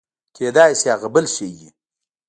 [0.35, 1.69] کېداى سي هغه بل شى وي.